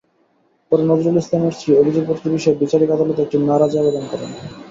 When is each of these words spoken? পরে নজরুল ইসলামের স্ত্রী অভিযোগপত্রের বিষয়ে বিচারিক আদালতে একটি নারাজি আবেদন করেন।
পরে 0.71 0.83
নজরুল 0.83 1.17
ইসলামের 1.17 1.55
স্ত্রী 1.57 1.71
অভিযোগপত্রের 1.81 2.35
বিষয়ে 2.37 2.59
বিচারিক 2.61 2.89
আদালতে 2.91 3.19
একটি 3.23 3.37
নারাজি 3.41 3.75
আবেদন 3.79 4.03
করেন। 4.11 4.29